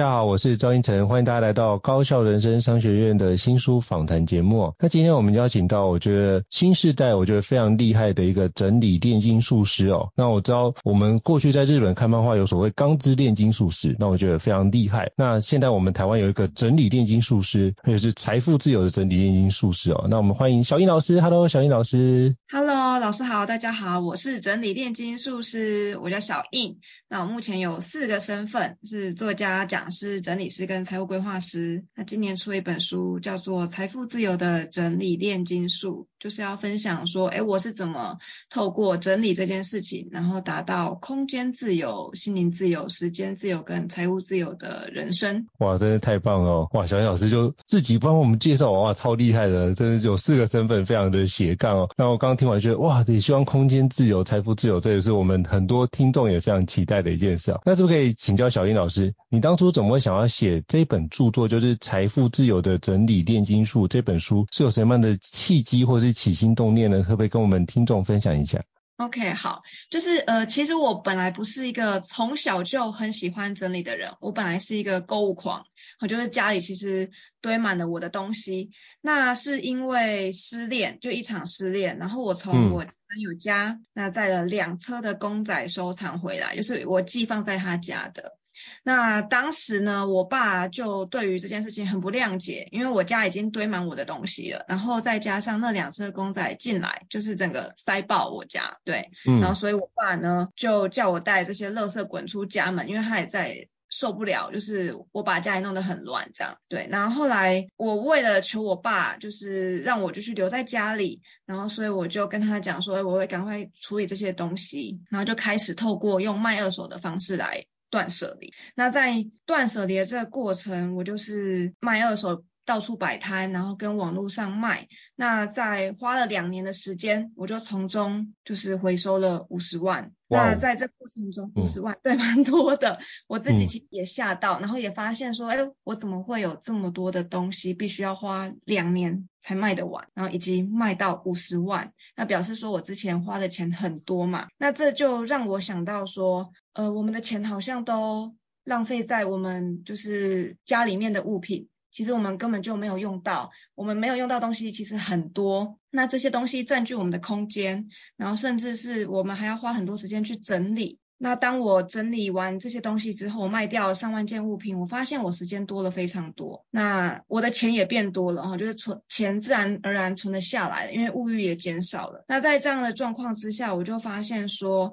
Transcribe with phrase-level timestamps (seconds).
[0.00, 4.72] 大家好，我是赵胤丞，欢迎大家来到高效人生商学院的新书访谈节目。
[4.78, 10.10] 那今天我们邀请到我觉得新世代我觉得非常厉害的一个整理炼金术师哦。
[10.16, 15.12] 那我知道我们过去在日本看漫画有所谓钢之炼金术师，那我觉得非常厉害。
[15.18, 20.06] 那现在我们台湾有一个整理炼金术师，也是财富自由的整理炼金术师哦。
[20.08, 26.78] 那我们欢迎小英老师，Hello，小英老师，Hello，老师好，大家好，我是整理炼金术师，我叫小胤。
[27.12, 29.89] 那我目前有四个身份，是作家讲。
[29.90, 38.18] 是、整理师跟财务规划师，那今年出了一本书，叫做《财富自由的整理炼金术》，就是要分享说，哎，我是怎么
[38.50, 45.46] 透过整理这件事情，然后达到空间自由、心灵自由、时间自由跟财务自由的人生。
[45.58, 46.68] 哇，真的太棒了！
[46.72, 51.90] 哇，小英老师就自己帮我们介绍，哇，超厉害的，真的有四个身份，非常的斜杠哦。
[51.96, 57.60] 那我刚刚听完觉得，哇，也希望空间自由、财富自由，这也是我们很多听众也非常期待的一件事啊。
[57.64, 59.70] 那是不是可以请教小英老师，你当初？
[59.70, 67.02] 怎么会想要写这本著作，就是《财富自由的整理炼金术》这本书，是有什么样的契机或是起心动念呢？
[67.02, 68.62] 可不可以跟我们听众分享一下
[68.96, 75.64] ？OK，好，就是呃，其实我本来不是一个从小就很喜欢整理的人，我本来是一个购物狂，
[76.00, 77.10] 我觉得家里其实
[77.40, 78.70] 堆满了我的东西。
[79.00, 88.38] 那是因为失恋，就一场失恋，然后我从我男友家、嗯、那带了两车的公仔收藏回来，就是我寄放在他家的。
[88.82, 117.66] 那当时呢，我爸就对于这件事情很不谅解，因为我家已经堆满我的东西了，然后再加上那两只公仔进来，就是整个塞爆我家，对，嗯，然后所以我爸呢就叫我带这些垃圾滚出家门，因为他也在受不了，就是我把家里弄得很乱这样，对，然后后来我为了求我爸，就是让我就去留在家里，然后所以我就跟他讲说，我会赶快处理这些东西，然后就开始透过用卖二手的方式来。
[117.90, 124.86] 断舍离，那在断舍离的这个过程，我就是卖二手，到处摆摊，然后跟网络上卖。
[125.16, 130.12] 那在花了两年的时间，我就从中就是回收了五十万。
[130.28, 144.46] 那在这过程中，五十万、嗯、对蛮多的，我自己其实也吓到、嗯，然后也发现说，哎，我怎么会有这么多的东西，必须要花两年才卖得完，然后以及卖到五十万，那表示说我之前花的钱很多嘛。
[144.58, 151.66] 那这就让我想到说，呃，我们的钱好像都浪费在我们就是家里面的物品。
[151.90, 160.98] 其实我们根本就没有用到，我们没有用到东西其实很多，那这些东西占据我们的空间，然后甚至是我们还要花很多时间去整理。
[161.18, 172.24] 那当我整理完这些东西之后，卖掉上万件物品，我发现我时间多了非常多，那我的钱也变多了哈，就是存钱自然而然存得下来，因为物欲也减少了。
[172.28, 174.92] 那在这样的状况之下，我就发现说。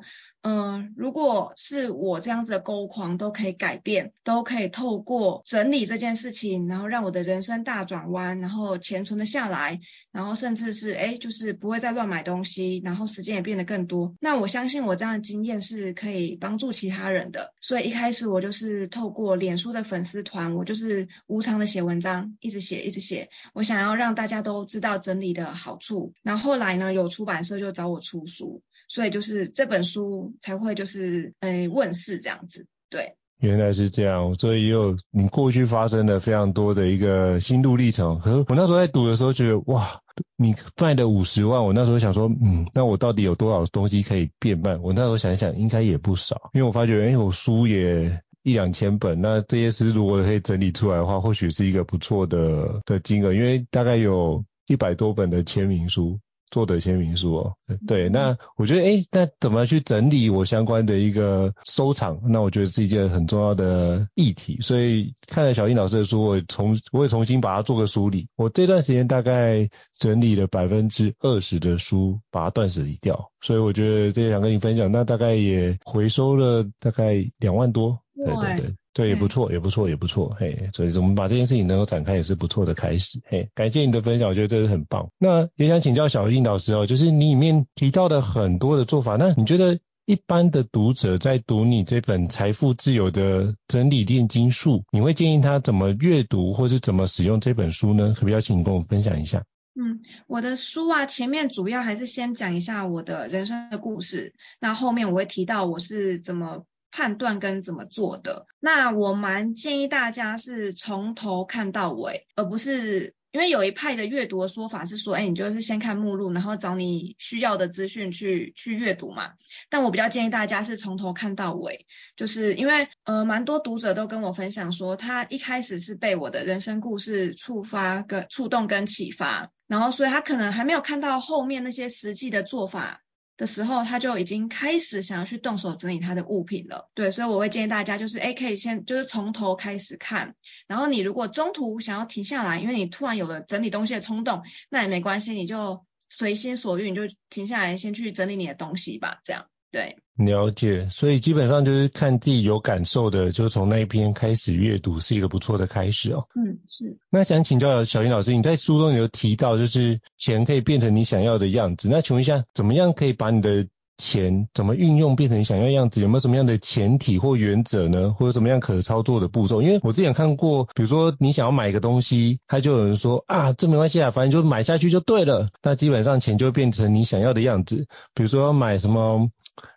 [0.50, 14.16] 嗯，如果是我这样子的购物狂都可以改变，都可以透过整理这件事情，然后让我的人生大转弯，然后钱存得下来，然后甚至是诶，就是不会再乱买东西，然后时间也变得更多。
[14.22, 17.54] 那我相信我这样的经验是可以帮助其他人的。
[17.60, 26.14] 所以一开始我就是透过脸书的粉丝团，我就是无偿的写文章，一直写一直写，我想要让大家都知道整理的好处。
[26.24, 28.62] 然后后来呢，有出版社就找我出书。
[28.88, 33.16] 所以就是这本书才会就是诶问世这样子，对。
[33.40, 38.20] 原来是这样，所以也有你过去发生的非常多的一个心路历程。
[38.20, 40.02] 可是我那时候在读的时候觉得，哇，
[40.38, 44.76] 你卖的五十万，我那时候想说，嗯，那我到底有多少东西可以变卖？
[44.78, 56.20] 我那时候想想，应该也不少，因为我发觉，诶我书也一两千本，那这些书如果可以整理出来的话，或许是一个不错的的金额，因为大概有一百多本的签名书。
[56.50, 57.54] 作者签名书哦，
[57.88, 62.20] 对，那我觉得，诶，那怎么去整理我相关的一个收藏？
[62.30, 64.60] 那我觉得是一件很重要的议题。
[64.62, 68.30] 所以看了小英老师的书，我重我也重新把它做个梳理。
[68.36, 73.32] 我这段时间大概整理了百分之二十的书，把它断舍离掉。
[73.42, 78.00] 所以我觉得这想跟你分享，那大概也回收了大概两万多。
[78.26, 85.10] 对对对，对也不错，也不错，也不错，嘿，所以说我们把这件事情能够展开也是不错的开始，嘿，感谢你的分享，我觉得这是很棒。
[85.18, 98.14] 那也想请教小印老师哦，就是你里面提到的很多的做法，那你觉得一般的读者在读你这本《财富自由的整理炼金术》，你会建议他怎么阅读，或是怎么使用这本书呢？
[98.14, 99.44] 可不可以邀请你跟我们分享一下？
[99.80, 106.64] 嗯，我的书啊，前面主要还是先讲一下我的人生的故事，那后面我会提到我是怎么
[106.98, 108.48] 判断跟怎么做的。
[108.60, 113.16] 那我蛮建议大家是从头看到尾，而不是。
[113.34, 119.34] 因为有一派的阅读的说法是说，哎，你就是先看目录，然后找你需要的资讯去去阅读嘛。
[119.70, 121.86] 但我比较建议大家是从头看到尾，
[122.16, 133.04] 就是因为呃，蛮多读者都跟我分享说，他一开始是被我的人生故事触发跟触动跟启发，然后所以他可能还没有看到后面那些实际的做法。
[133.38, 136.90] 的时候，他就已经开始想要去动手整理他的物品了。
[136.96, 140.36] 对，所以我会建议大家，就是诶，可以先就是从头开始看。
[140.68, 149.46] 然后你如果中途想要停下来，因为你突然有了整理东西的冲动，那也没关系，你就随心所欲，你就停下来先去整理你的东西吧，这样。
[149.70, 156.26] 对，了解，所以基本上就是看自己有感受的，就从那一篇开始阅读是一个不错的开始哦。
[156.36, 156.98] 嗯，是。
[157.10, 161.90] 那想请教小英老师，你在书中有提到，就是钱可以变成你想要的样子。
[161.90, 163.68] 那请问一下，怎么样可以把你的
[163.98, 166.02] 钱怎么运用变成你想要的样子？
[166.02, 168.16] 有没有什么样的前提或原则呢？
[168.18, 169.62] 或者什么样可操作的步骤？
[169.62, 175.50] 因为我之前看过，比如说你想要买一个东西，他就有人说啊，这没关系啊，反正就买下去就对了。
[175.62, 177.88] 那基本上钱就会变成你想要的样子。
[178.16, 179.30] 比如说要买什么？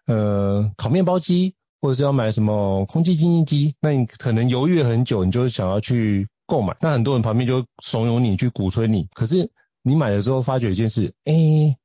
[0.07, 6.77] 呃，烤面包机，或者是要买什么空气清新机，那你可能犹豫了很久，你就想要去购买。
[6.81, 9.51] 那很多人旁边就怂恿你去鼓吹你，可是
[9.83, 11.33] 你买了之后发觉一件事，哎、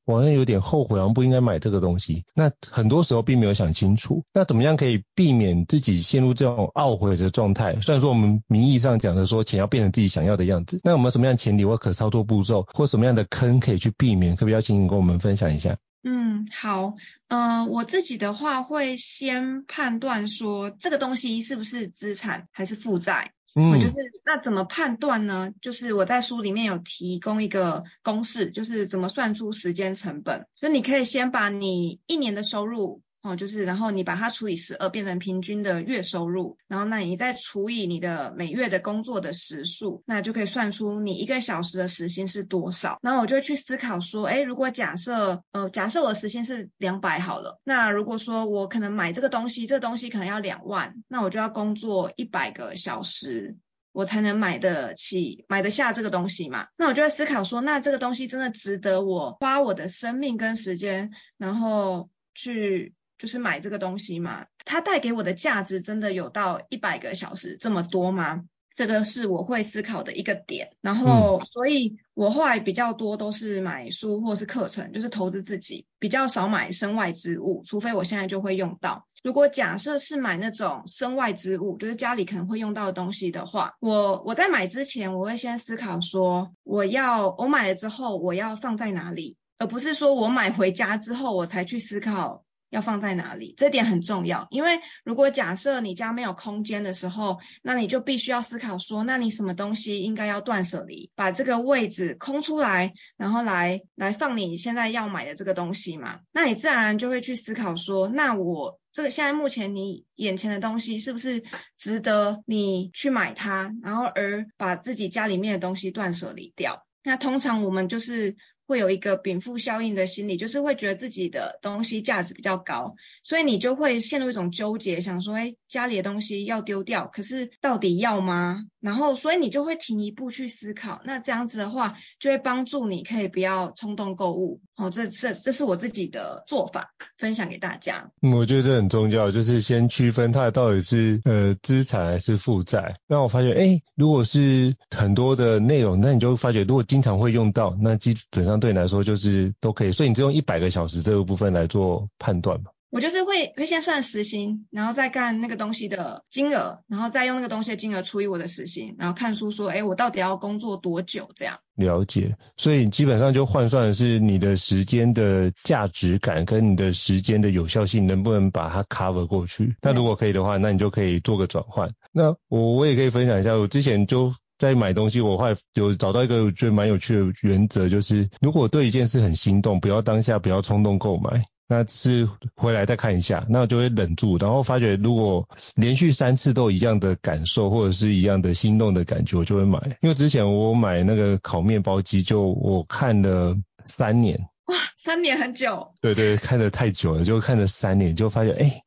[0.03, 2.25] 我好像有点后悔，好像不应该买这个东西。
[2.33, 7.79] 那很多时候并没有想清楚，那怎么样可以避免自己陷入这种懊悔的状态？
[7.79, 14.35] 虽然说我们名义上讲的说钱要变成自己想要的样子，那有没有什么样的前提或可操作步骤，或什么样的坑可以去避免？
[14.35, 15.77] 可不可以邀请你跟我们分享一下？
[16.07, 16.93] 嗯，好，
[17.29, 25.49] 嗯、呃，我自己的话会先判断说这个东西是不是资产还是负债，嗯，就是那怎么判断呢？
[25.61, 33.01] 就是我在书里面有提供一个公式，就是怎么算出时间成本，所以你可以先把你一年的收入。
[33.25, 42.99] 哦，就是，然后你把它除以十二，变成平均的月收入，然后那你再除以你的每月的工作的时数，那就可以算出你一个小时的时薪是多少。
[43.01, 53.57] 然后我就会去思考说，诶，如果假设，呃，假设我的时薪是两百好了，那如果说我可能买这个东西，这个东西可能要两万，那我就要工作一百个小时，
[53.91, 56.67] 我才能买得起、买得下这个东西嘛。
[56.77, 62.93] 那我就会思考说，那这个东西真的值得我花我的生命跟时间，然后去。
[63.17, 68.43] 就是买这个东西嘛，它带给我的价值真的有到一百个小时这么多吗？
[68.73, 70.71] 这个是我会思考的一个点。
[70.81, 79.07] 然后，所以我后来比较多都是买书或是课程，就是投资自己，比较少买身外之物，除非我现在就会用到。
[79.23, 92.44] 如果假设是买那种身外之物，就是家里可能会用到的东西的话，我我在买之前，我会先思考说，我要我买了之后我要放在哪里，而不是说我买回家之后我才去思考。
[92.75, 93.53] 要放在哪里？
[93.55, 106.19] 这点很重要，因为如果假设你家没有空间的时候，那你就必须要思考说，那你什么东西应该要断舍离，把这个位置空出来，然后来来放你现在要买的这个东西嘛。
[106.33, 111.43] 那你自然就会去思考说，那我这个现在目前你眼前的东西是不是
[111.77, 116.85] 值得你去买它，然后而把自己家里面的东西断舍离掉？
[117.03, 118.35] 那通常我们就是。
[118.67, 128.65] 会有一个禀赋效应的心理，就是会觉得自己的东西价值比较高，所以你就会陷入一种纠结，想说，哎，家里的东西要丢掉，可是到底要吗？
[128.79, 134.61] 然后，所以你就会停一步去思考，那这样子的话，就会帮助你可以不要冲动购物。
[134.77, 138.11] 哦，这这这是我自己的做法，分享给大家。
[138.21, 142.95] 嗯，我觉得这很重要，就是先区分它到底是呃资产还是负债。
[143.07, 148.55] 那我发觉，哎，如果是很多的内容，那你就发觉，如果经常会用到，那基本上。
[148.55, 152.71] 对你来说就是都可以，所以你只用一百个小时这个部分来做判断嘛？
[152.95, 161.59] 我就是会会先算时薪，然后再干那个东西的金额，然后再用那个东西的金额除以我的时薪，然后看书说，哎，我到底要工作多久这样？
[161.75, 169.75] 了解，所以基本上就换算的是你的时间的价值感跟你的时间的有效性能不能把它 cover 过去？
[169.81, 171.91] 那如果可以的话，那你就可以做个转换。
[172.13, 174.33] 那我我也可以分享一下，我之前就。
[174.57, 189.79] 在买东西，我会有找到一个我觉得蛮有趣的原则，就是如果对一件事很心动，不要当下不要冲动购买，那只是回来再看一下，那我就会忍住，然后发觉如果连续三次都一样的感受或者是一样的心动的感觉，我就会买。
[190.01, 194.47] 因为之前我买那个烤面包机，就我看了三年。
[194.65, 195.93] 哇，三年很久。
[196.01, 198.81] 对对，看得太久了，就看了三年，就发觉哎。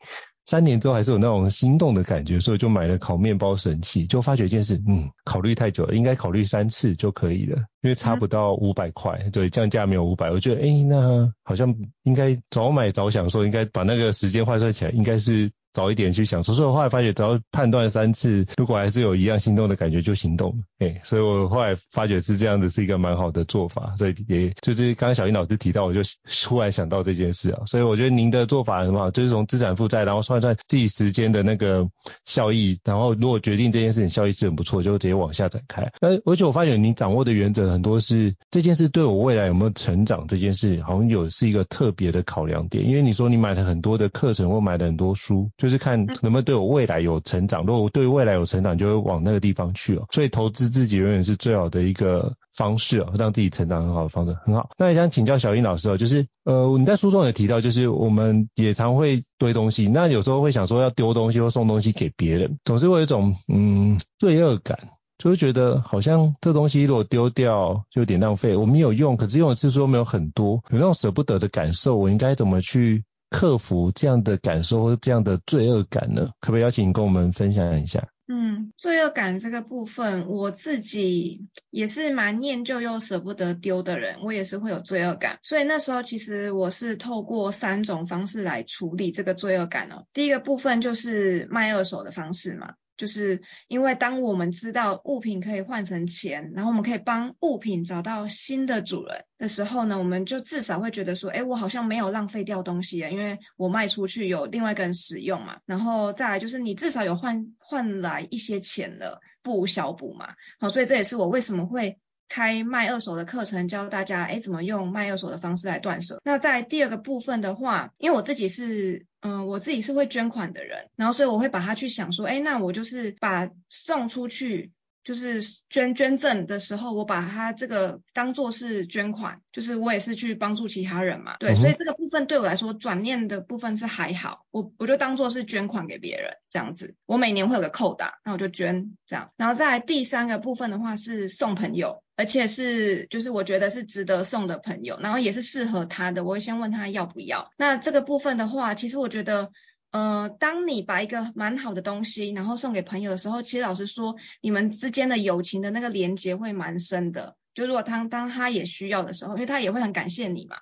[0.49, 15.51] 三年之后还是有那种心动的感觉，所以就买了烤面包神器，就发觉一件事，嗯，考虑太久了，应该考虑三次就可以了，因为差不到五百块，对，降价没有五百，我觉得，哎、欸，那好像应该早买早享受，应该把那个时间换算起来，应该是。
[15.79, 20.53] 早一点去想，所以我后来发觉，只要判断三次，如果还是有一样心动的感觉，就行动。
[20.81, 23.95] 哎、所以我后来发觉是这样子，是一个蛮好的做法。
[23.97, 26.01] 所以也就是刚刚小英老师提到，我就
[26.43, 27.63] 突然想到这件事啊。
[27.67, 31.89] 所以我觉得您的做法很好，就是从资产负债，然后算算自己时间的那个
[32.25, 35.89] 效益，然后如果决定这件事情效益是很不错，就直接往下展开。
[36.01, 42.85] 那而且我发觉您掌握的原则很多是这件事对我未来有没有成长这件事，好像有是一个特别的考量点。
[42.85, 45.68] 因为你说你买了很多的课程或买了很多书，就。
[45.69, 50.07] 就是看能不能对我未来有成长，如果我对未来有成长，就会往那个地方去哦。
[50.11, 54.71] 所以投资自己永远是最好的一个方式哦，让自己成长很好的方式，很好。
[54.79, 64.79] 那也想请教小英老师哦，就是呃你在书中也提到，就是我们也常会堆东西，那有时候会想说要丢东西或送东西给别人，总是会有一种嗯罪恶感，
[65.19, 73.05] 就会觉得好像这东西如果丢掉就有点浪费，我们有用，可是用的次数又没有很多，有那种舍不得的感受，我应该怎么去？
[73.31, 76.31] 克服这样的感受或这样的罪恶感呢？
[76.41, 78.09] 可不可以邀请你跟我们分享一下？
[78.31, 85.39] 嗯，罪恶感这个部分，我自己也是蛮念旧又舍不得丢的人，我也是会有罪恶感。
[85.43, 90.05] 所以那时候其实我是透过三种方式来处理这个罪恶感哦。
[90.13, 92.75] 第一个部分就是卖二手的方式嘛。
[92.99, 105.61] 就是因为当我们知道物品可以换成钱，然后我们可以帮物品找到新的主人的时候呢，我们就至少会觉得说，哎，我好像没有浪费掉东西啊，因为我卖出去有另外一个人使用嘛。
[105.65, 110.35] 然后再来就是你至少有换换来一些钱了，不无小补嘛。
[110.61, 111.99] 好，所以这也是我为什么会。
[112.31, 116.21] 开卖二手的课程，教大家诶怎么用卖二手的方式来断舍。
[116.23, 124.73] 那在第二个部分的话，因为我自己是嗯、呃，我自己是会捐款的人，然后所以我会把它去想说，哎那我就是把送出去。
[125.05, 149.51] 就是捐捐赠的时候，我把它这个当做是捐款，就是我也是去帮助其他人嘛，对，所以这个部分对我来说转念的部分是还好，我我就当做是捐款给别人这样子，我每年会有个扣打，那我就捐这样，然后再来第三个部分的话是送朋友，而且是就是我觉得是值得送的朋友，然后也是适合他的，我会先问他要不要，那这个部分的话，其实我觉得。
[149.91, 157.37] 呃，当你把一个蛮好的东西，然后送给朋友的时候，其实老实说，你们之间的友情的那个连接会蛮深的。
[157.55, 160.57] 就如果他当他也需要的时候，因为他也会很感谢你嘛。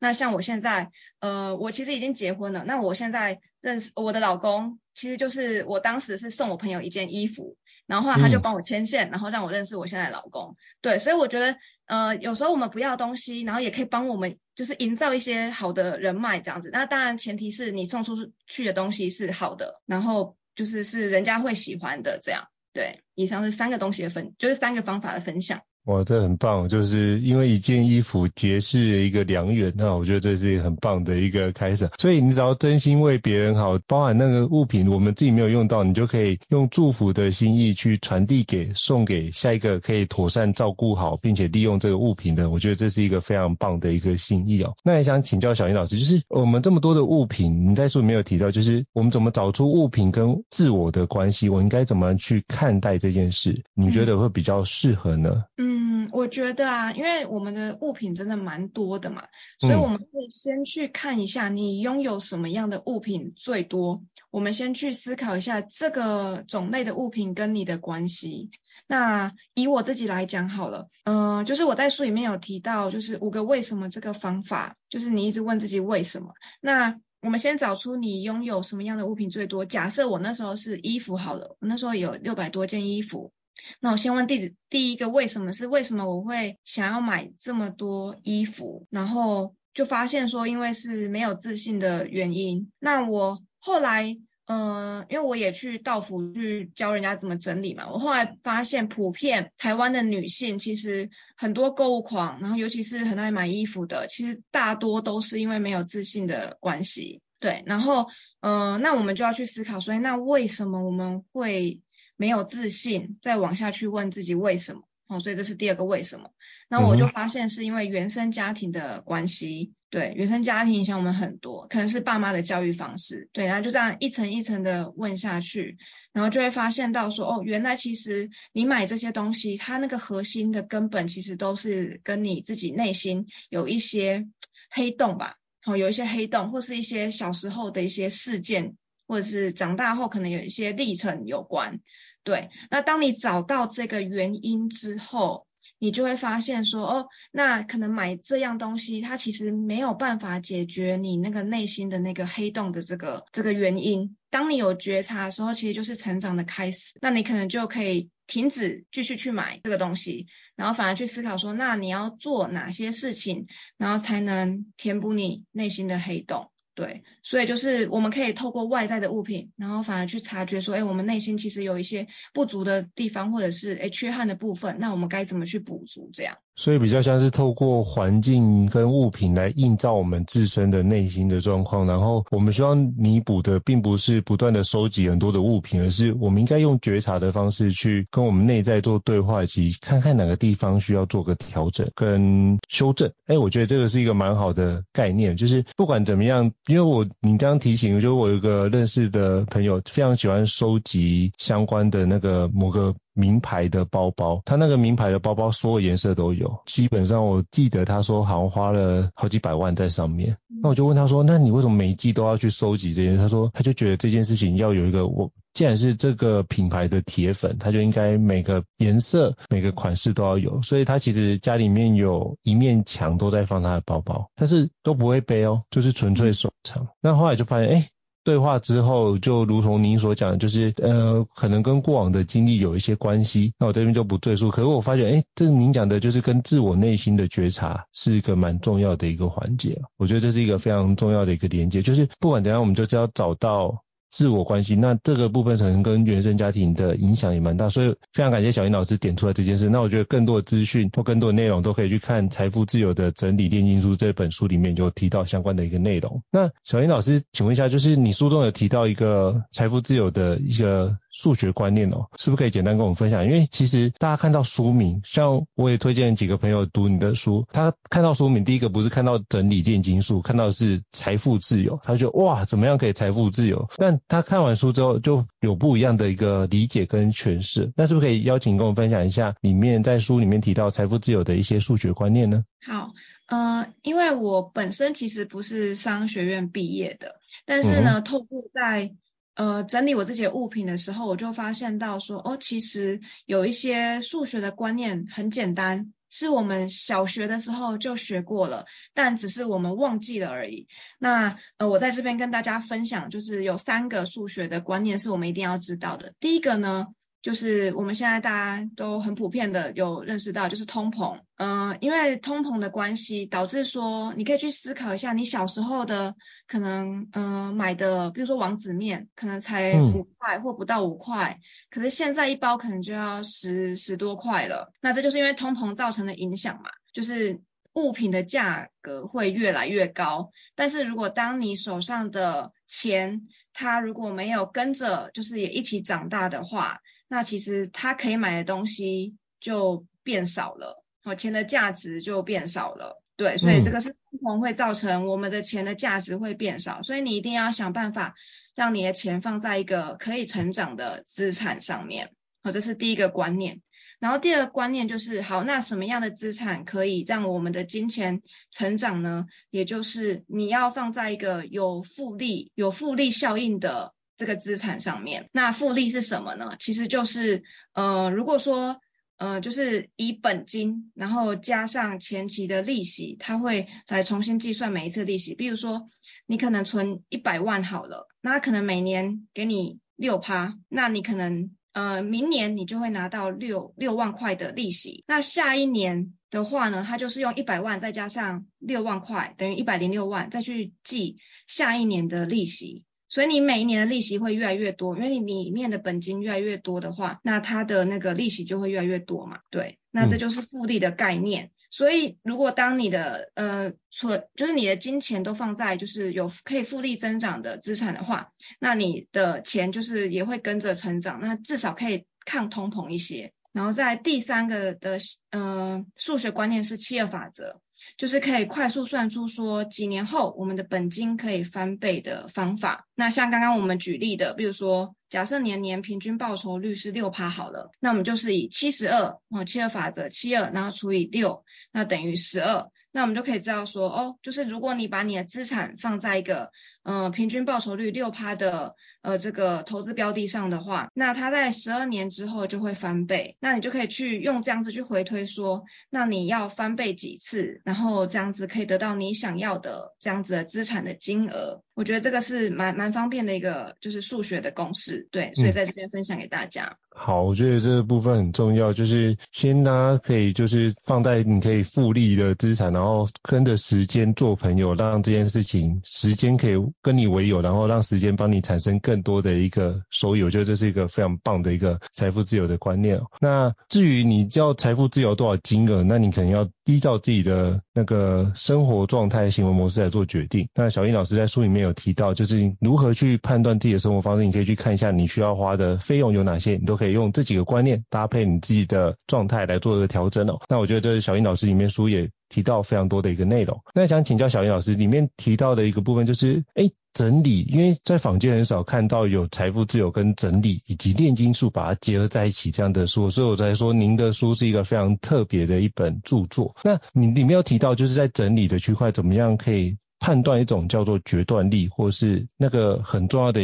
[0.00, 0.90] 那像我现在，
[1.20, 2.64] 呃，我其实已经结婚了。
[2.66, 7.56] 那我现在认识我的老公，其实就是我当时是送我朋友一件衣服。
[7.86, 10.56] 然后后来他就帮我牵线，嗯、然后让我认识我现在的老公。
[10.80, 16.70] 对，所以我觉得，呃，有时候我们不要东西，然后也可以帮我们，就是营造一些好的人脉这样子。
[16.72, 22.48] 那当然前提是你送出去的东西是好的，然后就是是人家会喜欢的这样。
[22.72, 25.62] 对，以上是三个东西的分，就是三个方法的分享。
[25.86, 31.90] 哇，这很棒，就是因为一件衣服结识了一个良缘，那我觉得这是一个很棒的一个开始。
[31.98, 42.48] 所以你只要真心为别人好，包含那个物品我们自己没有用到，你就可以用祝福的心意去传递给送给下一个可以妥善照顾好并且利用这个物品的。
[42.48, 44.72] 我觉得这是一个非常棒的一个心意哦。
[44.84, 51.48] 那也想请教小英老师，就是我们这么多的物品，你在书里面有提到，就是我们怎么找出物品跟自我的关系？
[51.48, 53.64] 我应该怎么去看待这件事？
[53.74, 55.42] 你觉得会比较适合呢？
[55.58, 55.71] 嗯。
[55.74, 59.24] 嗯，我觉得啊，因为我们的物品真的蛮多的嘛，
[59.58, 64.02] 所以我们可以先去看一下你拥有什么样的物品最多。
[64.30, 68.50] 我们先去思考一下这个种类的物品跟你的关系。
[68.86, 76.34] 那以我自己来讲好了，嗯、呃，就是我在书里面有提到，就是五个为什么这个方法，就是你一直问自己为什么。
[76.60, 79.64] 那我们先找出你拥有什么样的物品最多。
[79.64, 83.32] 假设我那时候是衣服好了，我那时候有六百多件衣服。
[83.80, 92.70] 那我先问第第一个为什么是为什么我会想要买这么多衣服，然后就发现说因为是没有自信的原因。
[92.78, 94.16] 那我后来，
[94.46, 107.22] 嗯、因为我也去到府去教人家怎么整理嘛，我后来发现普遍台湾的女性其实很多购物狂，然后尤其是很爱买衣服的，其实大多都是因为没有自信的关系。
[107.38, 108.06] 对，然后，
[108.40, 111.80] 嗯、那我们就要去思考，所以那为什么我们会
[112.22, 116.30] 没有自信，再往下去问自己为什么，哦，所以这是第二个为什么。
[116.68, 125.78] 那我就发现是因为原生家庭的关系，对，原生家庭影响我们很多，可能是爸妈的教育方式，对，然后就这样一层一层的问下去，
[126.12, 134.28] 然后就会发现到说，哦，原来其实你买这些东西，它那个核心的根本其实都是跟你自己内心有一些
[134.70, 138.76] 黑洞吧，好，有一些黑洞，或是一些小时候的一些事件，
[139.08, 141.80] 或者是长大后可能有一些历程有关。
[142.24, 145.46] 对，那当你找到这个原因之后，
[145.78, 154.16] 你就会发现说，哦，那可能买这样东西，它其实没有办法解决你那个内心的那个黑洞的这个这个原因。
[154.30, 156.92] 当你有觉察的时候，其实就是成长的开始。
[157.00, 166.52] 那你可能就可以停止继续去买这个东西，然后反而去思考说，那你要做哪些事情，然后才能填补你内心的黑洞。
[166.82, 176.10] 对，所以就是我们可以透过外在的物品，然后反而去察觉说，哎，我们内心其实有一些不足的地方，或者是哎缺憾的部分，那我们该怎么去补足？
[176.12, 176.38] 这样。
[176.54, 193.10] 所以比较像是透过环境跟物品来映照我们自身的内心的状况，然后我们希望弥补的并不是不断的收集很多的物品，而是我们应该用觉察的方式去跟我们内在做对话，以及看看哪个地方需要做个调整跟修正。
[193.26, 202.94] 哎，我觉得这个是一个蛮好的概念，就是不管怎么样，因为我你刚刚提醒，就是我有一个认识的朋友非常喜欢收集相关的那个某个。
[203.14, 210.36] 名牌的包包，他那个名牌的包包所有颜色都有，基本上我记得他说好像花了好几百万在上面。
[210.62, 213.16] 那我就问他说，那你为什么每一季都要去收集这些？
[213.16, 220.62] 他说他就觉得这件事情要有一个，我既然是这个品牌的铁粉，他就应该每个颜色、每个款式都要有。
[220.62, 226.86] 所以他其实家里面有一面墙都在放他的包包，但是都不会背哦，就是纯粹收藏。
[227.00, 227.88] 那后来就发现，哎。
[228.24, 233.52] 对话之后，就如同您所讲，就是呃，可能跟过往的经历有一些关系。
[233.58, 234.50] 那我这边就不赘述。
[234.50, 239.80] 可是我发现，哎，这您讲的，就是跟自我内心的觉察是一个蛮重要的一个环节。
[239.96, 243.82] 我觉得这是一个非常重要的一个连接，就是不管怎样，我们就只要找到。
[244.12, 249.70] 自我关系，那这个部分可能跟原生家庭的影响也蛮大，所以非常感谢小英老师点出来这件事。
[249.70, 256.22] 那我觉得更多的资讯或更多的内容都可以去看《财富自由的整理炼金术》这本书里面就提到相关的一个内容。
[256.30, 260.98] 那小英老师，请问一下，就是你书中有提到一个财富自由的一个。
[261.12, 263.24] 数学观念哦，是不是可以简单跟我们分享？
[263.24, 273.68] 因为其实大家看到书名，像我也推荐几个朋友读你的书，他看到书名，第一个不是看到整理炼金术，看到的是财富自由，他就哇，怎么样可以财富自由？
[273.76, 277.70] 但他看完书之后就有不一样的一个理解跟诠释。
[277.76, 282.44] 那是不是可以邀请跟我们分享一下里面在书里面提到财富自由的一些数学观念呢？
[282.66, 282.92] 好，
[283.26, 288.92] 呃，因为我本身其实不是商学院毕业的，但是呢，嗯、透过在
[289.34, 300.68] 呃，整理我自己的物品的时候，我就发现到说，哦，其实有一些数学的观念很简单，是我们小学的时候就学过了，但只是我们忘记了而已。
[300.98, 306.14] 那呃，我在这边跟大家分享，就是有三个数学的观念是我们一定要知道的。
[306.20, 306.88] 第一个呢，
[307.22, 311.20] 就是我们现在大家都很普遍的有认识到，就是通膨。
[311.36, 316.16] 嗯、呃，因为通膨的关系，导致说你可以去思考一下，你小时候的
[316.48, 324.72] 可能，嗯、呃，买的，比如说王子面，可能才五块或不到五块，嗯、可是现在一包可能就要十十多块了。
[324.80, 327.40] 那这就是因为通膨造成的影响嘛，就是
[327.74, 330.30] 物品的价格会越来越高。
[330.56, 336.80] 但是如果当你手上的钱，它如果没有跟着，就是也一起长大的话，
[337.12, 348.14] 那其实他可以买的东西就变少了，哦，钱的价值就变少了，对，所以这个是通膨会造成我们的钱的价值会变少，所以你一定要想办法
[348.54, 353.60] 让你的钱放在一个可以成长的资产上面，好，这是第一个观念。
[353.98, 359.26] 然后第二个观念就是，好，那什么样的资产可以让我们的金钱成长呢？
[359.50, 363.92] 也就是你要放在一个有复利、有复利效应的。
[364.22, 366.54] 这个资产上面，那复利是什么呢？
[366.60, 368.80] 其实就是，呃，如果说，
[369.16, 375.34] 呃，就是以本金，然后加上前期的利息，它会来重新计算每一次利息。
[375.34, 375.88] 比如说，
[376.24, 385.02] 你可能存一百万好了，那可能每年给你六趴，那你可能，呃，明年你就会拿到六六万块的利息。
[385.08, 391.16] 那下一年的话呢，它就是用一百万再加上六万块，等于一百零六万，再去计
[391.48, 392.84] 下一年的利息。
[393.12, 399.40] 所以你每一年的利息会越来越多，因为你里面的本金越来越多的话，那它的那个利息就会越来越多嘛。
[399.50, 401.44] 对，那这就是复利的概念。
[401.44, 413.34] 嗯、所以如果当你的呃存，就是你的金钱都放在就是有可以复利增长的资产的话，那你的钱就是也会跟着成长，那至少可以抗通膨一些。
[413.52, 414.98] 然后在第三个的
[415.28, 417.60] 呃数学观念是七二法则，
[417.96, 422.86] 就是可以快速算出说几年后我们的本金可以翻倍的方法。
[422.94, 432.70] 那像刚刚我们举例的，比如说假设年年平均报酬率是六趴好了，那我们就是以七十二哦七二法则七二，然后除以六，那等于十二。
[432.92, 436.50] 那我们就可以知道说，哦，就是如果你把你的资产放在一个，
[436.82, 443.36] 呃，平均报酬率六趴的，呃，这个投资标的上的话，那它在十二年之后就会翻倍。
[443.40, 451.62] 那你就可以去用这样子去回推说，那你要翻倍几次，然后这样子可以得到你想要的这样子的资产的金额。
[451.74, 456.64] 我觉得这个是蛮蛮方便的一个，就是数学的公式，对，所以在这边分享给大家。
[456.64, 456.76] 嗯。
[456.94, 470.22] 好，我觉得这个部分很重要，就是先大家可以就是放在你可以复利的资产，然后跟着时间做朋友，让这件事情时间可以跟你为友，然后让时间帮你产生更多的一个收益。
[470.22, 473.00] 我觉得这是一个非常棒的一个财富自由的观念。
[473.18, 480.48] 那至于你要财富自由多少金额，那你可能要依照自己的那个生活状态、行为模式来做决定。
[480.54, 490.40] 那小英老师在书里面有提到，就是如何去判断自己的生活方式，你可以去看一下你需要花的费用有哪些，你都可以用这几个观念搭配你自己的状态来做一个调整哦。
[490.48, 493.60] 那我觉得这是小英老师里面书也提到非常多的一个内容。
[493.74, 506.56] 那想请教小英老师，里面提到的一个部分就是，哎，整理，因为在坊间很少看到有财富自由跟整理以及炼金术把它结合在一起这样的书，所以我才说您的书是一个非常特别的一本著作。
[506.64, 513.42] 那你里面有提到，就是在整理的区块，怎么样可以判断一种叫做决断力，或是那个很重要的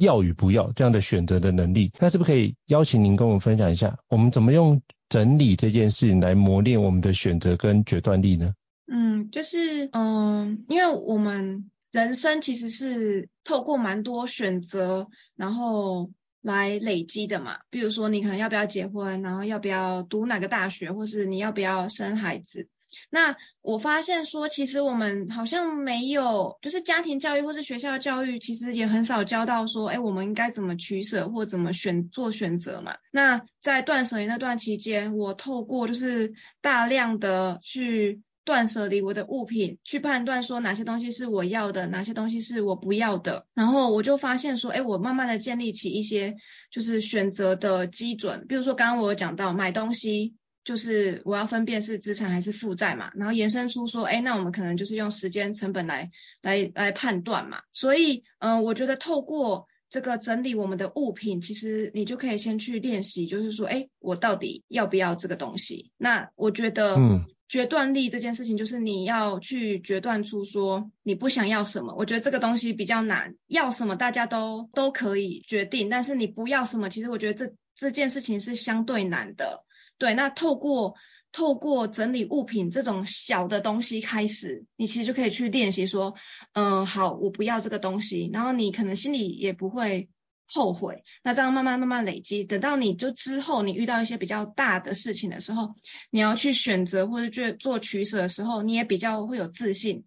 [0.00, 1.92] 要与不要这样的选择的能力？
[2.00, 8.54] 那是不是可以邀请您跟我们分享一下，我们怎么用整理这件事来磨练我们的选择跟决断力呢？
[8.86, 11.70] 嗯，就是嗯，因为我们。
[11.92, 17.56] 人生其实是透过蛮多选择，然后来累积的嘛。
[17.68, 22.68] 比如说，你可能要不要结婚，然后要不要读哪个大学，或是你要不要生孩子。
[23.10, 32.96] 那我发现说，其实我们好像没有，就是家庭教育或是学校教育，其实也很少教到说，哎，我们应该怎么取舍或怎么选做选择嘛。
[33.10, 38.22] 那在断舍离那段期间，我透过就是大量的去。
[38.42, 43.46] 断舍离我的物品，去判断说哪些东西是我要的，哪些东西是我不要的。
[43.54, 46.34] 然后我就发现说，哎，我慢慢的建立起一些
[46.72, 48.46] 就是选择的基准。
[48.48, 53.10] 比如说刚刚我有讲到买东西，就是我要分辨是资产还是负债嘛。
[53.14, 56.10] 然后延伸出说，哎，那我们可能就是用时间成本来
[56.42, 57.60] 来来判断嘛。
[57.72, 65.90] 所以，嗯、呃，我觉得透过这个整理我们的物品，其实你就可以先去练习，就是说，哎，我到底要不要这个东西？
[65.96, 67.24] 那我觉得，嗯。
[67.50, 71.96] 决断力这件事情，就是你要去决断出说你不想要什么。
[71.98, 79.64] 我觉得这个东西比较难，要什么大家都都可以决定，但是你不要什么，其实我觉得这这件事情是相对难的。
[80.00, 80.96] 对，那透过
[81.30, 86.14] 透过整理物品这种小的东西开始，你其实就可以去练习说，
[86.54, 90.08] 嗯，好，我不要这个东西，然后你可能心里也不会。
[90.52, 95.76] 后悔，那这样慢慢慢慢累积，等到你就之后你遇到一些比较大的事情的时候，
[96.10, 100.02] 你要去选择或者去做取舍的时候，你也比较会有自信。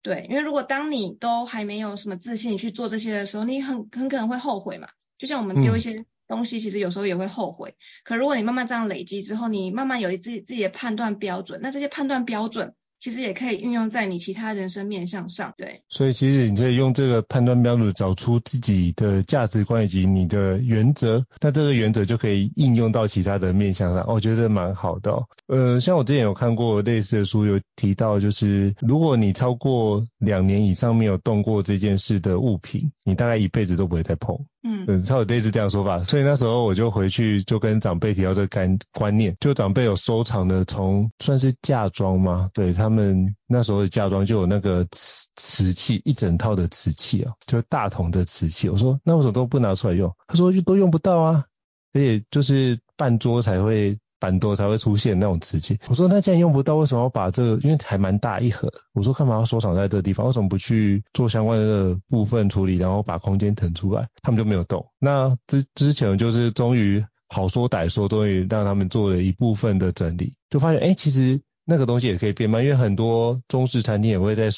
[0.00, 4.86] 对，因为如果当你都还没有什么自信去做这些的时候，你很很可能会后悔嘛。
[5.18, 7.74] 就像我们丢一些东西，其实有时候也会后悔。
[8.04, 12.72] 可如果你慢慢这样累积之后，你慢慢有自己自己的判断标准，那这些判断标准。
[13.00, 15.80] 其实也可以运用在你其他人生面向上，对。
[15.88, 24.04] 所以其实你可以用这个判断标准找出自己的价值观以及你的原则，那这个原则就可以应用到其他的面向上。
[24.06, 25.18] 我觉得蛮好的。
[25.46, 34.44] 呃，像我之前有看过类似的书，有提到就是如果你超过两年以上没有动过这件事的物品，你大概一辈子都不会再碰。
[34.62, 36.02] 嗯，对，差不多类似这样说法。
[36.04, 42.50] 所以那时候我就回去就跟长辈提到这个干观念，就长辈有收藏的从算是嫁妆吗？
[42.52, 48.68] 对，他们那时候的嫁妆就有那个瓷瓷器，一整套的瓷器哦，就是大同的瓷器。
[48.68, 50.14] 我说那为什么都不拿出来用？
[50.26, 51.44] 他说都用不到啊，
[51.92, 53.98] 而且就是半桌才会。
[54.20, 55.80] 板多才会出现那种瓷器。
[55.88, 57.60] 我说那既然用不到，为什么要把这个？
[57.62, 58.72] 因为还蛮大一盒。
[58.92, 60.26] 我说干嘛要收藏在这个地方？
[60.26, 64.06] 为什么不去做相关的部分处理，然后把空间腾出来？
[64.22, 64.86] 他们就没有动。
[65.00, 74.50] 那之之前就是终于好说歹说，终于让他们做了一部分的整理，就发现哎、其实那个东西也可以变卖，因为很多中式餐厅也会在。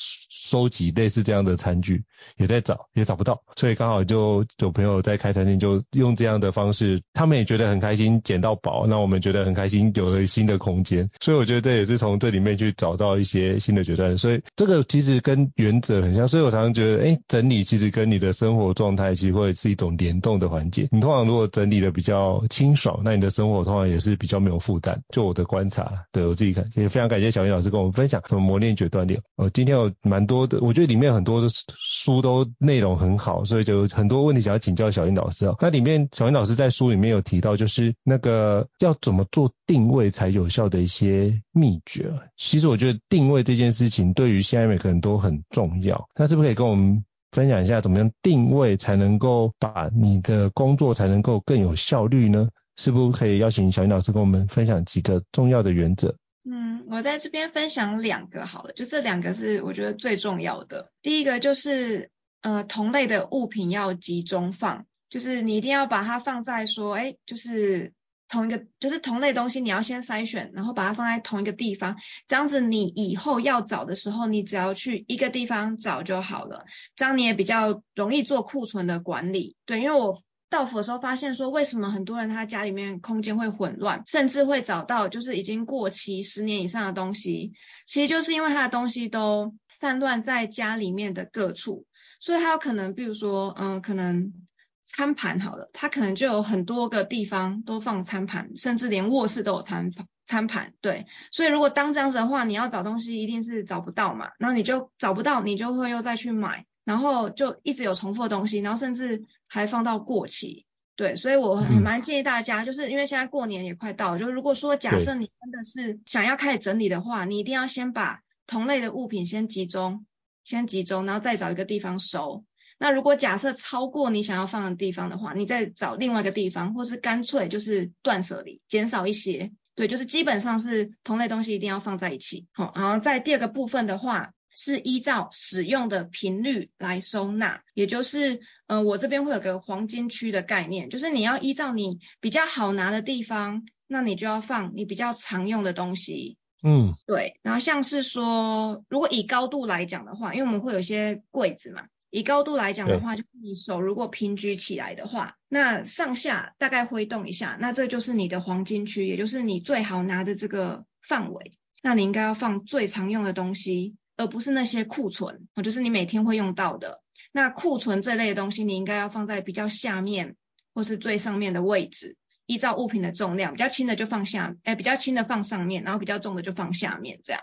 [0.53, 2.05] 收集类似这样的餐具，
[2.37, 20.87] 也在找，也找不到，所以刚好就有朋友在开餐厅，就用这样的方式，他们也觉得很开心，捡到宝，那我们觉得很开心，有了新的空间，所以我觉得这也是从这里面去找到一些新的决断，所以这个其实跟原则很像，所以我常常觉得，哎，整理其实跟你的生活状态其实会是一种联动的环节。
[20.93, 25.01] 你通常如果整理的比较清爽，那你的生活通常也是比较没有负担。
[25.09, 29.19] 就我的观察，对我自己看，也非常感谢小英老师跟我们分享什么磨练决断力。
[29.37, 35.55] 呃，今天有蛮多的，我觉得里面很多的书都内容很好，所以就很多问题想要请教小英老师啊。
[35.61, 42.13] 那里面小英老师在书里面有提到，就是那个要怎么做定位才有效的一些秘诀。
[42.37, 46.09] 其实我觉得定位这件事情对于现在每个人都很重要。
[46.15, 52.49] 那是不是可以跟我们分享一下，怎么样定位才能够把你的工作才能够更有效率呢？
[52.77, 56.17] 是不是可以邀请小英老师跟我们分享几个重要的原则？
[56.51, 60.93] 嗯，我在这边分享两个好了，就这两个是我觉得最重要的。
[61.01, 62.11] 第一个就是
[62.43, 67.95] 呃同类的物品要集中放，就是你一定要把它放在说，哎，就是
[68.29, 71.97] 同一个，就是同类东西你要先筛选，然后把它放在同一个地方，
[72.29, 79.57] 这样子你以后要找的时候，你只要去一个地方找就好了，这样你也比较容易做库存的管理。
[79.65, 80.23] 对，因为我。
[80.53, 87.55] 到府的时候发现说，为什么很多人他家里面空间会混乱，甚至会找到就是已经过期十年以上的东西，
[87.87, 91.87] 其实就是因为他的东西都散乱在家里面的各处，
[92.21, 94.35] 所以他有可能，比如说，嗯，可能
[94.83, 99.91] 餐盘好了，他可能就有很多个地方都放餐盘，甚至连卧室都有餐
[100.27, 106.67] 餐盘，对，所以如果当这样子的话，你要找东西一定是找不到嘛，然后你就找不到，你就会又再去买。
[106.85, 110.67] 然后就一直有重复的东西，然后甚至还放到过期，
[110.97, 120.07] 对，所以我很蛮建议大家，就是因为现在过年也快到了，就如果说假设你真的是想要开始整理的话，你一定要先把同类的物品先集中，
[120.43, 122.45] 先集中，然后再找一个地方收。
[122.79, 132.49] 那如果假设超过你想要放的地方的话，你再找另外一个地方，或是干脆就是断舍离，减少一些，对，就是基本上是同类东西一定要放在一起。
[132.53, 134.33] 好，然后在第二个部分的话。
[134.55, 146.37] 是依照使用的频率来收纳，也就是，呃，我这边会有个黄金区的概念，就是你要依照你比较好拿的地方，那你就要放你比较常用的东西。
[146.63, 147.41] 嗯，对。
[147.43, 161.59] 然后像是说，如果以高度来讲的话，因为我们会有一些柜子嘛，以高度来讲的话，就是你手如果平举起来的话，那上下大概挥动一下，那这就是你的黄金区，也就是你最好拿的这个范围。
[161.83, 163.97] 那你应该要放最常用的东西。
[164.17, 167.03] 而不是那些库存，就是你每天会用到的。
[167.33, 170.37] 那库存这类的东西，你应该要放在比较下面
[170.75, 177.43] 或是最上面的位置，依照物品的重量，比较轻的就放下，哎，比较轻的放上面，然后比较重的就放下面，这样。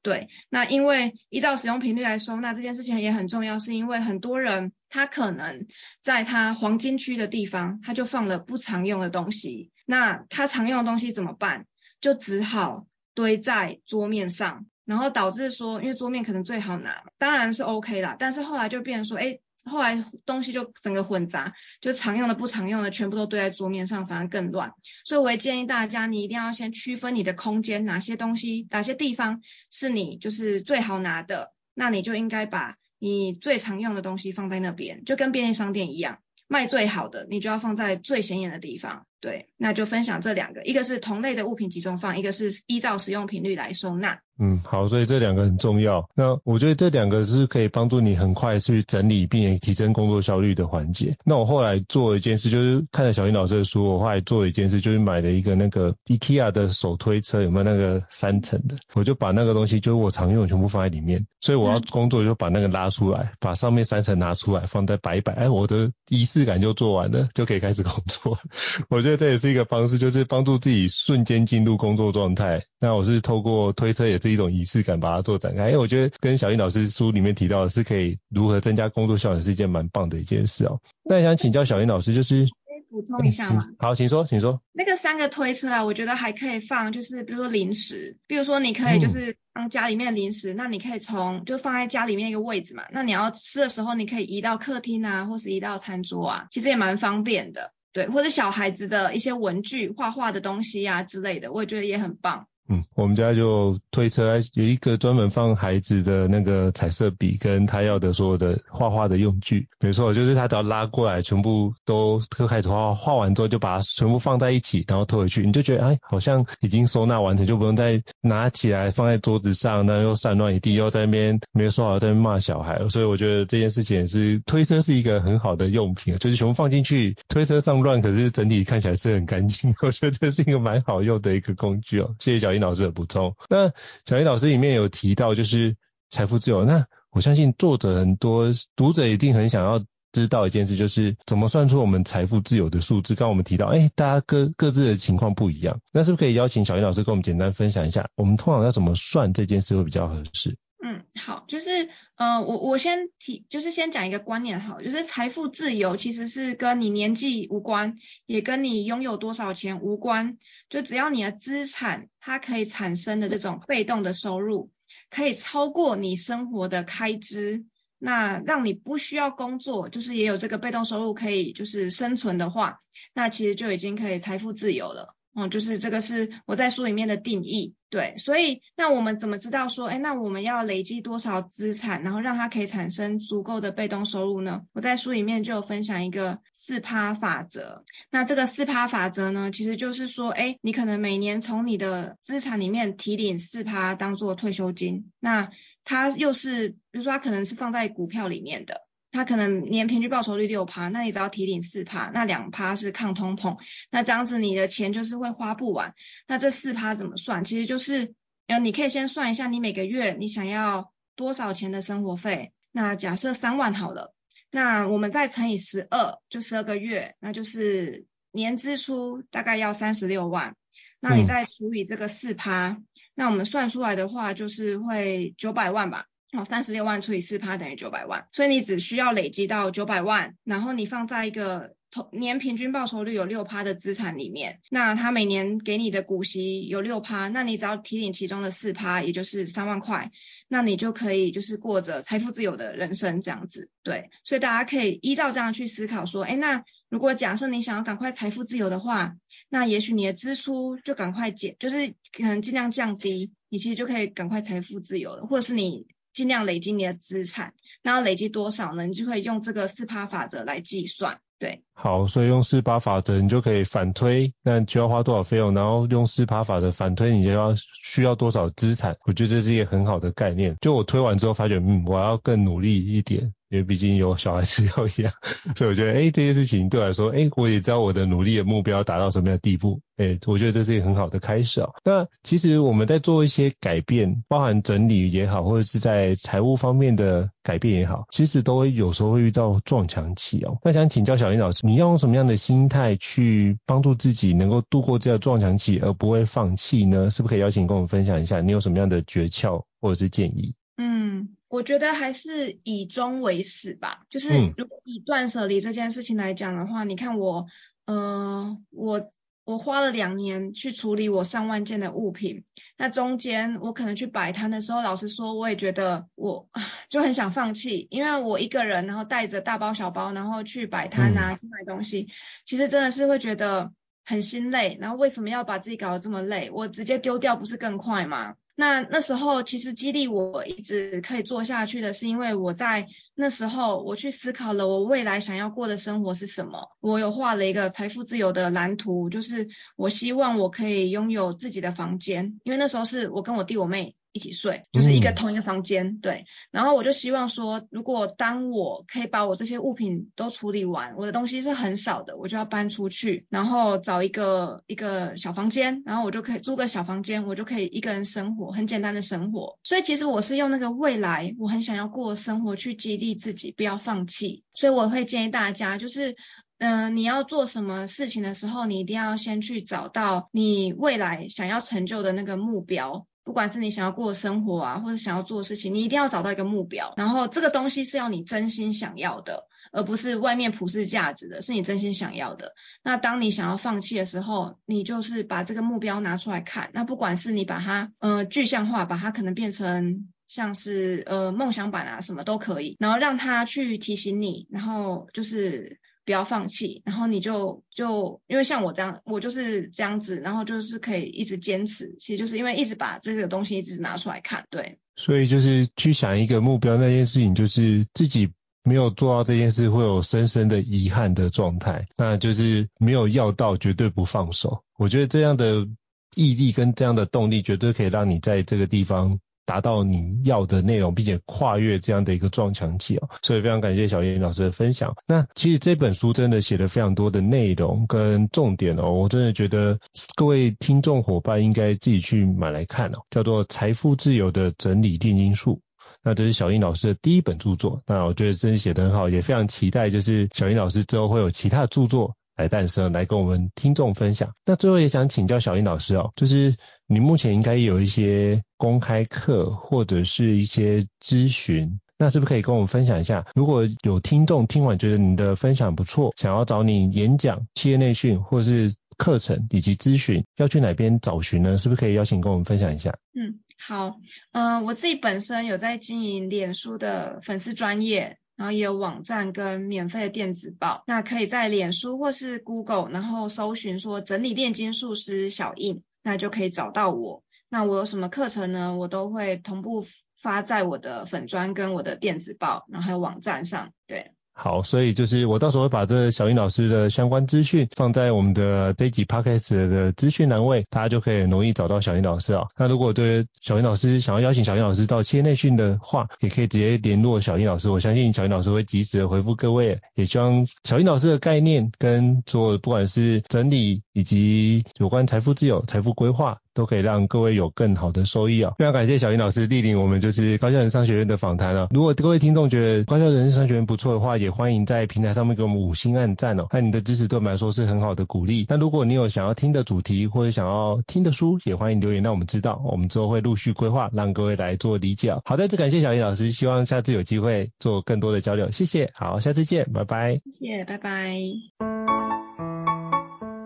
[0.00, 5.66] 对，那因为依照使用频率来收纳这件事情也很重要，是因为很多人他可能
[6.02, 11.66] 在他黄金区的地方，他就放了不常用的东西，那他常用的东西怎么办？
[12.00, 14.66] 就只好堆在桌面上。
[14.88, 18.16] 然后导致说，因为桌面可能最好拿，当然是 OK 啦。
[18.18, 24.72] 但是后来就变成说，哎，后来东西就整个混杂，就常用的不常用的全部都堆在桌面上，反而更乱。
[25.04, 39.06] 所以我也建议大家，你一定要先区分你的空间，哪些东西、哪些地方是你就是最好拿的，那你就应该把你最常用的东西放在那边，就跟便利商店一样，卖最好的，你就要放在最显眼的地方。
[39.20, 44.22] 对，那就分享这两个，一个是同类的物品集中放，一个是依照使用频率来收纳。
[44.38, 46.08] 嗯，好，所以这两个很重要。
[46.14, 51.16] 那我觉得这两个是可以帮助你很快去整理并且提升工作效率的环节。
[51.24, 58.76] 那我后来做一件事，就是看了小英老师的书，我后来做一件事，就是买了一个那个 IKEA 的手推车，有没有那个三层的？
[58.94, 61.26] 我就把那个东西，就是我常用的全部放在里面。
[61.40, 68.38] 所以我要工作就把那个拉出来，把上面三层拿出来，放在摆一摆，哎，我的仪式感就做完了，就可以开始工作。
[68.90, 72.64] 我觉得这也是一个方式，就是帮助自己瞬间进入工作状态。
[72.80, 75.66] 那我是透过推车，也是一种仪式感，把它做展开。
[75.66, 80.80] 因为我觉得跟小英老师书里面提到的是可以如何增加工作效率，是一件蛮棒的一件事哦。
[81.04, 83.66] 那想请教小英老师，就是可以补充一下吗？
[83.78, 84.60] 好，请说，请说。
[84.72, 92.84] 那个三个推车啊，我觉得还可以放，就是比如说零食，比如说你可以就是放家里面的零食，嗯、那你可以从就放在家里面一个位置嘛。
[92.90, 97.72] 那你要吃的时候，你可以移到客厅啊，或是移到餐桌啊，其实也蛮方便的。
[97.90, 102.46] 对，或者小孩子的一些文具、画画的东西呀、啊、之类的，我也觉得也很棒。
[102.68, 109.68] 嗯，我们家就推车有一个专门放孩子的那个彩色笔，跟他要的所有的画画的用具。
[109.80, 122.86] 没错，就是他只要拉过来，全部都都开始画画，画完之后就把它全部放在一起，然后推回去，你就觉得哎，好像已经收纳完成，就不用再拿起来放在桌子上，那又散乱一地，又在那边没有收好，在那边骂小孩。
[122.88, 129.74] 所以我觉得这件事情也是推车是一个很好的用品，就是全部放进去，推车上乱，可是整体看起来是很干净。
[129.82, 132.14] 我觉得这是一个蛮好用的一个工具哦。
[132.18, 133.34] 谢谢小英老师的补充。
[133.48, 133.72] 那
[134.04, 135.76] 小英老师里面有提到就是
[136.10, 143.14] 财富自由，那我相信作者很多读者一定很想要知道一件事，就是怎么算出我们财富自由的数字。
[143.14, 150.56] 刚刚我们提到，哎、大家各各自的情况不一样，那是不是可以邀请小英老师跟我们简单分享一下，我们通常要怎么算这件事会比较合适？
[150.80, 160.38] 嗯，好，就是，呃，我我先提，就是先讲一个观念，好，就是财富自由其实是跟你年纪无关，也跟你拥有多少钱无关，
[160.68, 164.70] 就只要你的资产它可以产生的这种被动的收入，
[165.10, 167.64] 可以超过你生活的开支，
[167.98, 172.80] 那让你不需要工作，就是也有这个被动收入可以就是生存的话，
[173.12, 175.16] 那其实就已经可以财富自由了。
[175.40, 184.62] 嗯，就是这个是我在书里面的定义，对，所以那我们怎么知道说，哎，那我们要累积多少资产，然后让它可以产生足够的被动收入呢？
[184.72, 187.84] 我在书里面就有分享一个四趴法则。
[188.10, 195.50] 那这个四趴法则呢，其实就是说，哎，你可能每年从你的资产里面提领四趴当做退休金，那
[195.84, 198.87] 它又是，比如说它可能是放在股票里面的。
[199.10, 203.56] 它可能年平均报酬率六趴，那你只要提领四趴，那两趴是抗通膨，
[203.90, 205.94] 那这样子你的钱就是会花不完。
[206.26, 207.44] 那这四趴怎么算？
[207.44, 208.14] 其实就是，
[208.48, 212.52] 呃，你可以先算一下你每个月你想要多少钱的生活费。
[212.70, 214.14] 那假设三万好了，
[214.50, 220.54] 那我们再乘以十二，就十二个月，那就是年支出大概要三十六万。
[221.00, 226.04] 那你再除以这个四趴，嗯，那我们算出来的话就是会九百万吧。
[226.32, 231.74] 哦，三十六万除以四趴等于九百万，所以你只需要累积到九百万，然后你放在一个
[232.12, 240.10] 年平均报酬率有六趴的资产里面，那他每年给你的股息有六趴，那你只要提领其中的四趴，也就是三万块，
[240.48, 243.70] 那你就可以就是过着财富自由的人生这样子。
[243.82, 249.14] 对，所以大家可以依照这样去思考说，哎，那如果假设你想要赶快财富自由的话，
[249.48, 255.86] 那也许你的支出就赶快减，就是可能尽量降低，你其实就可以赶快财富自由了，或者是你。
[256.18, 258.88] 尽量累积你的资产，那要累积多少呢？
[258.88, 261.20] 你就可以用这个四趴法则来计算。
[261.38, 268.96] 对，好，所以用四八法则，你就可以反推，那就要花多少费用，然后用四八法则反推，你就要需要多少资产。
[269.06, 270.56] 我觉得这是一个很好的概念。
[270.60, 273.32] 就我推完之后发觉，嗯，我要更努力一点。
[273.50, 275.10] 因为毕竟有小孩子要养，
[275.56, 281.70] 所以我觉得，哎，这些事情对我来说，哎，我也知道我的努力的目标达到什么样的地步，哎，我觉得这是一个很好的开始啊。
[281.82, 290.58] 那其实我们在做一些改变，包含整理也好，或者是在财务方面的改变也好，其实都会有时候会遇到撞墙期哦。
[290.62, 297.10] 那想请教小林老师，你要用什么样的心态去帮助自己能够度过这个撞墙期，而不会放弃呢？
[297.10, 300.54] 是不是可以邀请跟我们分享一下，你有什么样的诀窍或者是建议？
[300.78, 301.36] 嗯。
[301.50, 304.28] 我觉得还是以终为始吧，就是
[304.58, 307.46] 如果以断舍离这件事情来讲的话，嗯、你看我，
[307.86, 309.00] 呃，我
[309.48, 312.44] 我花了两年去处理我上万件的物品，
[312.76, 316.50] 那中间我可能去摆摊的时候，老实说，我也觉得我
[316.90, 322.08] 就很想放弃，因为我一个人，然后带着大包小包，然后去摆摊啊，去买东西，
[322.44, 323.72] 其实真的是会觉得
[324.04, 326.50] 很心累，然后为什么要把自己搞得这么累？
[326.52, 328.34] 我直接丢掉不是更快吗？
[328.60, 336.68] 那那时候其实激励我一直可以做下去的是，因为我在那时候我去思考了我未来想要过的生活是什么。
[336.80, 343.94] 我有画了一个财富自由的蓝图，就是我希望我可以拥有自己的房间，因为那时候是我跟我弟我妹。
[344.12, 346.24] 一起睡，就是一个同一个房间，嗯，对。
[346.50, 359.58] 然后我就希望说，如果当我可以把我这些物品都处理完，我的东西是很少的，我就要搬出去，然后找一个一个小房间，然后我就可以租个小房间，我就可以一个人生活，很简单的生活。
[359.62, 364.42] 所以其实我是用那个未来我很想要过的生活去激励自己，不要放弃。
[364.54, 366.16] 所以我会建议大家，就是
[366.58, 373.06] 嗯，呃，你要做什么事情的时候，你一定要先去找到你未来想要成就的那个目标。
[373.28, 382.54] 不管是你想要过的生活啊，或者想要做的事情，你一定要找到一个目标，然后这个东西是要你真心想要的，而不是外面普世价值的，是你真心想要的。
[382.82, 386.70] 那当你想要放弃的时候，你就是把这个目标拿出来看。
[386.72, 395.78] 那不管是你把它呃具象化，把它可能变成像是呃梦想版啊什么都可以，然后让它去提醒你，然后就是。
[396.08, 404.78] 不要放弃，然后你就就因为像我这样，我就是这样子，然后就是可以一直坚持，其实就是因为一直把这个东西一直拿出来看，对。
[404.96, 408.30] 所以就是去想一个目标，那件事情就是自己
[408.64, 414.64] 没有做到这件事，会有深深的遗憾的状态，那就是没有要到，绝对不放手。
[414.78, 415.68] 我觉得这样的
[416.14, 419.20] 毅力跟这样的动力，绝对可以让你在这个地方。
[419.48, 424.94] 达到你要的内容，并且跨越这样的一个撞墙期哦，所以非常感谢小英老师的分享。
[425.06, 429.78] 那其实这本书真的写了非常多的内容跟重点哦，我真的觉得
[430.16, 435.54] 各位听众伙伴应该自己去买来看哦，叫做《财富自由的整理炼金术》。
[436.02, 442.14] 那这是小英老师的第一本著作，那我觉得真的写得很好，也非常期待就是小英老师之后会有其他著作。
[442.38, 444.32] 来诞生，来跟我们听众分享。
[444.46, 446.54] 那最后也想请教小英老师哦，就是
[446.86, 453.26] 你目前应该有一些公开课或者是一些咨询，那是不是可以跟我们分享一下？
[453.34, 461.58] 如果有听众听完觉得你的分享不错，想要找你演讲、企业内训或是课程以及咨询，要去哪边找寻呢？
[461.58, 462.96] 是不是可以邀请跟我们分享一下？
[463.14, 463.96] 嗯，好，
[464.30, 468.18] 嗯、我自己本身有在经营脸书的粉丝专业。
[468.38, 477.24] 然后也有网站跟免费的电子报，那可以在脸书或是 Google，然后搜寻说整理炼金术师小印，那就可以找到我。
[477.48, 478.76] 那我有什么课程呢？
[478.76, 479.84] 我都会同步
[480.16, 484.12] 发在我的粉专跟我的电子报，然后还有网站上，对。
[484.40, 492.46] 好，所以就是我到时候会把这小英老师的相关资讯放在我们的 Daily podcast 的资讯栏位，大家就可以很容易找到小英老师啊。
[492.56, 499.76] 那如果对小英老师想要邀请小英老师到企业内训的话，也可以直接联络小英老师，我相信小英老师会及时的回复各位。
[499.96, 506.38] 也希望小英老师的概念跟做不管是整理以及有关财富自由、财富规划。
[506.54, 508.52] 都可以让各位有更好的收益啊！
[508.58, 511.68] 非常感谢小云老师莅临我们就是高效人商学院的访谈啊。
[511.70, 516.48] 如果各位听众觉得高效人商学院不错的话，也欢迎在平台上面给我们五星按赞哦。
[516.52, 518.44] 那你的支持对我们来说是很好的鼓励。
[518.48, 525.14] 那如果你有想要听的主题或者想要听的书，也欢迎留言让我们知道，我们之后会陆续规划，让各位来做理解。
[525.24, 528.50] 好，再次感谢小云老师，希望下次有机会做更多的交流。
[528.50, 530.20] 谢谢，好，下次见，拜拜。
[530.40, 531.87] 谢谢，拜拜。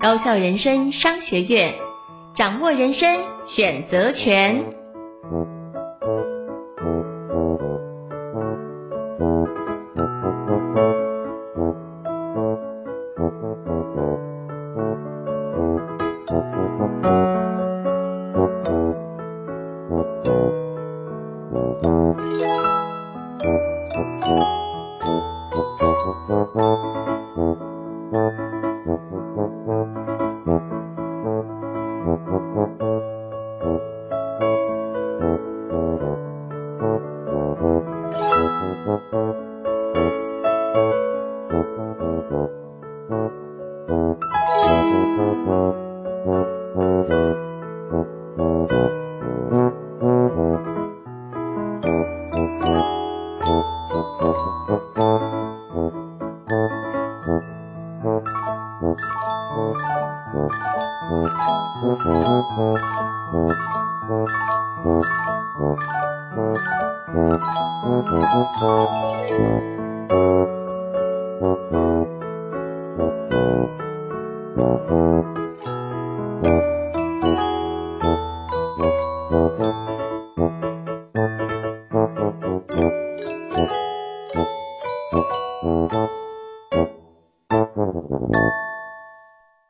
[0.03, 1.77] 高校人生商学院，
[2.35, 4.65] 掌握人生选择权。
[5.23, 5.47] 哈
[25.71, 25.95] 哈哈
[26.27, 27.02] 哈哈哈。